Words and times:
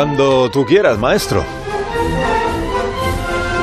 Cuando 0.00 0.50
tú 0.50 0.64
quieras, 0.64 0.98
maestro. 0.98 1.44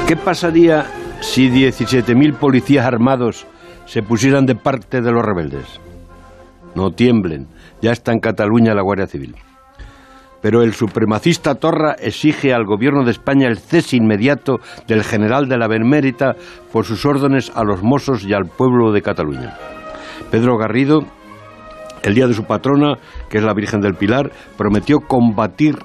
¿Qué 0.07 0.15
pasaría 0.15 0.85
si 1.19 1.49
17.000 1.49 2.37
policías 2.37 2.85
armados 2.85 3.47
se 3.85 4.03
pusieran 4.03 4.45
de 4.45 4.53
parte 4.53 5.01
de 5.01 5.11
los 5.11 5.25
rebeldes? 5.25 5.81
No 6.75 6.91
tiemblen, 6.91 7.47
ya 7.81 7.91
está 7.91 8.11
en 8.11 8.19
Cataluña 8.19 8.75
la 8.75 8.83
Guardia 8.83 9.07
Civil. 9.07 9.35
Pero 10.39 10.61
el 10.61 10.75
supremacista 10.75 11.55
Torra 11.55 11.95
exige 11.99 12.53
al 12.53 12.65
gobierno 12.65 13.03
de 13.03 13.13
España 13.13 13.47
el 13.47 13.57
cese 13.57 13.97
inmediato 13.97 14.59
del 14.87 15.03
general 15.03 15.47
de 15.47 15.57
la 15.57 15.67
Benemérita 15.67 16.35
por 16.71 16.85
sus 16.85 17.03
órdenes 17.03 17.51
a 17.55 17.63
los 17.63 17.81
mozos 17.81 18.23
y 18.23 18.35
al 18.35 18.45
pueblo 18.45 18.91
de 18.91 19.01
Cataluña. 19.01 19.57
Pedro 20.29 20.55
Garrido, 20.55 20.99
el 22.03 22.13
día 22.13 22.27
de 22.27 22.35
su 22.35 22.43
patrona, 22.43 22.99
que 23.27 23.39
es 23.39 23.43
la 23.43 23.55
Virgen 23.55 23.81
del 23.81 23.95
Pilar, 23.95 24.31
prometió 24.55 24.99
combatir 24.99 25.77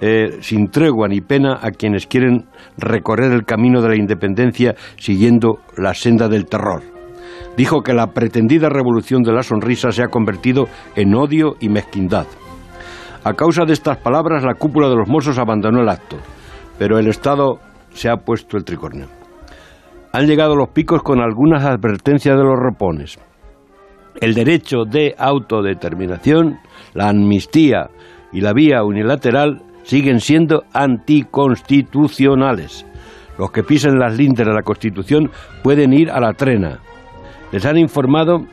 eh, 0.00 0.38
sin 0.40 0.70
tregua 0.70 1.08
ni 1.08 1.20
pena 1.20 1.58
a 1.62 1.70
quienes 1.70 2.06
quieren 2.06 2.46
recorrer 2.76 3.32
el 3.32 3.44
camino 3.44 3.80
de 3.80 3.88
la 3.88 3.96
independencia 3.96 4.74
siguiendo 4.96 5.60
la 5.76 5.94
senda 5.94 6.28
del 6.28 6.46
terror. 6.46 6.82
Dijo 7.56 7.82
que 7.82 7.94
la 7.94 8.08
pretendida 8.08 8.68
revolución 8.68 9.22
de 9.22 9.32
la 9.32 9.42
sonrisa 9.42 9.92
se 9.92 10.02
ha 10.02 10.08
convertido 10.08 10.66
en 10.96 11.14
odio 11.14 11.54
y 11.60 11.68
mezquindad. 11.68 12.26
A 13.22 13.32
causa 13.34 13.64
de 13.64 13.72
estas 13.72 13.98
palabras, 13.98 14.44
la 14.44 14.54
cúpula 14.54 14.88
de 14.88 14.96
los 14.96 15.08
Mossos 15.08 15.38
abandonó 15.38 15.80
el 15.80 15.88
acto, 15.88 16.16
pero 16.78 16.98
el 16.98 17.06
Estado 17.06 17.60
se 17.92 18.10
ha 18.10 18.16
puesto 18.16 18.56
el 18.56 18.64
tricornio. 18.64 19.06
Han 20.12 20.26
llegado 20.26 20.54
los 20.56 20.68
picos 20.68 21.02
con 21.02 21.20
algunas 21.20 21.64
advertencias 21.64 22.36
de 22.36 22.44
los 22.44 22.58
repones. 22.58 23.18
El 24.20 24.34
derecho 24.34 24.84
de 24.84 25.14
autodeterminación, 25.16 26.58
la 26.92 27.08
amnistía 27.08 27.88
y 28.32 28.40
la 28.40 28.52
vía 28.52 28.84
unilateral 28.84 29.62
siguen 29.84 30.20
siendo 30.20 30.64
anticonstitucionales. 30.72 32.84
Los 33.38 33.50
que 33.50 33.62
pisen 33.62 33.98
las 33.98 34.16
lindes 34.16 34.46
de 34.46 34.52
la 34.52 34.62
Constitución 34.62 35.30
pueden 35.62 35.92
ir 35.92 36.10
a 36.10 36.20
la 36.20 36.32
trena. 36.32 36.80
Les 37.52 37.64
han 37.64 37.78
informado 37.78 38.44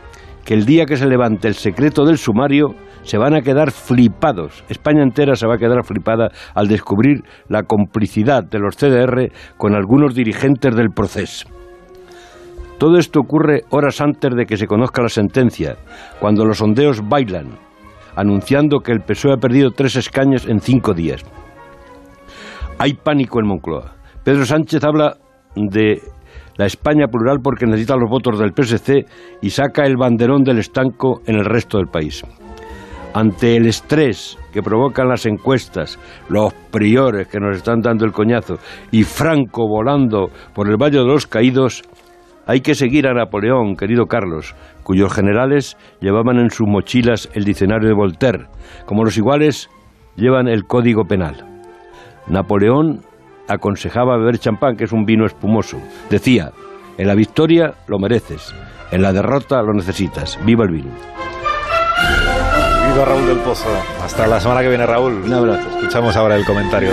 que 0.46 0.54
el 0.54 0.66
día 0.66 0.86
que 0.86 0.98
se 0.98 1.08
levante 1.08 1.48
el 1.48 1.56
secreto 1.56 2.06
del 2.06 2.18
sumario 2.18 2.76
se 3.04 3.18
van 3.18 3.36
a 3.36 3.42
quedar 3.42 3.72
flipados. 3.72 4.64
España 4.70 5.04
entera 5.04 5.36
se 5.36 5.48
va 5.48 5.56
a 5.56 5.58
quedar 5.58 5.84
flipada 5.84 6.30
al 6.54 6.68
descubrir 6.68 7.24
la 7.48 7.64
complicidad 7.64 8.44
de 8.44 8.60
los 8.60 8.76
CDR 8.76 9.32
con 9.58 9.76
algunos 9.76 10.14
dirigentes 10.14 10.76
del 10.76 10.90
proceso. 10.90 11.48
Todo 12.78 12.98
esto 12.98 13.20
ocurre 13.20 13.64
horas 13.70 14.02
antes 14.02 14.36
de 14.36 14.46
que 14.46 14.58
se 14.58 14.66
conozca 14.66 15.04
la 15.04 15.10
sentencia, 15.10 15.76
cuando 16.20 16.46
los 16.46 16.58
sondeos 16.58 17.08
bailan, 17.08 17.50
anunciando 18.16 18.80
que 18.80 18.92
el 18.92 19.02
PSOE 19.02 19.34
ha 19.34 19.38
perdido 19.38 19.72
tres 19.72 19.96
escaños 19.96 20.48
en 20.48 20.60
cinco 20.60 20.94
días. 20.94 21.24
Hay 22.78 22.94
pánico 22.94 23.40
en 23.40 23.48
Moncloa. 23.48 23.96
Pedro 24.24 24.46
Sánchez 24.46 24.84
habla 24.84 25.18
de 25.56 26.02
la 26.58 26.66
España 26.66 27.08
plural 27.08 27.40
porque 27.44 27.66
necesita 27.66 27.96
los 27.96 28.10
votos 28.10 28.40
del 28.40 28.54
PSC 28.54 29.06
y 29.42 29.50
saca 29.50 29.86
el 29.86 29.98
banderón 29.98 30.44
del 30.44 30.60
estanco 30.60 31.22
en 31.26 31.36
el 31.36 31.46
resto 31.46 31.78
del 31.78 31.88
país. 31.88 32.24
Ante 33.14 33.58
el 33.58 33.68
estrés 33.68 34.38
que 34.54 34.62
provocan 34.62 35.10
las 35.10 35.26
encuestas, 35.26 36.00
los 36.30 36.54
priores 36.72 37.28
que 37.28 37.40
nos 37.40 37.58
están 37.58 37.82
dando 37.82 38.06
el 38.06 38.14
coñazo 38.14 38.56
y 38.92 39.04
Franco 39.04 39.68
volando 39.68 40.30
por 40.54 40.70
el 40.70 40.78
Valle 40.78 41.00
de 41.00 41.06
los 41.06 41.28
Caídos, 41.28 41.84
hay 42.52 42.60
que 42.60 42.76
seguir 42.76 43.08
a 43.08 43.14
Napoleón, 43.14 43.78
querido 43.78 44.08
Carlos, 44.08 44.56
cuyos 44.84 45.14
generales 45.14 45.78
llevaban 46.02 46.38
en 46.38 46.50
sus 46.50 46.68
mochilas 46.68 47.30
el 47.34 47.46
diccionario 47.46 47.88
de 47.88 47.94
Voltaire, 47.94 48.48
como 48.86 49.06
los 49.06 49.16
iguales 49.16 49.70
llevan 50.18 50.50
el 50.50 50.66
código 50.66 51.06
penal. 51.06 51.46
Napoleón 52.28 53.06
aconsejaba 53.48 54.18
beber 54.18 54.38
champán, 54.38 54.76
que 54.76 54.84
es 54.84 54.92
un 54.92 55.06
vino 55.06 55.26
espumoso. 55.26 55.78
Decía, 56.10 56.52
en 56.98 57.08
la 57.08 57.16
victoria 57.16 57.74
lo 57.88 58.00
mereces, 58.00 58.54
en 58.92 59.02
la 59.02 59.14
derrota 59.14 59.62
lo 59.62 59.72
necesitas. 59.74 60.38
Viva 60.44 60.66
el 60.66 60.72
vino. 60.72 60.92
Viva 62.92 63.06
Raúl 63.06 63.28
del 63.28 63.38
Pozo. 63.38 63.70
Hasta 64.04 64.28
la 64.28 64.42
semana 64.42 64.60
que 64.60 64.68
viene, 64.68 64.86
Raúl. 64.86 65.22
Un 65.24 65.34
abrazo. 65.34 65.70
Escuchamos 65.70 66.18
ahora 66.18 66.36
el 66.36 66.44
comentario. 66.44 66.90